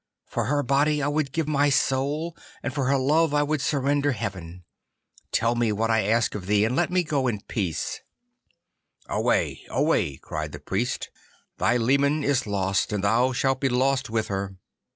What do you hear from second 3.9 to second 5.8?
heaven. Tell me